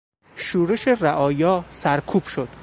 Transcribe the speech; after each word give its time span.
شورش 0.35 0.87
رعایا 0.87 1.65
سرکوب 1.69 2.23
شد. 2.23 2.47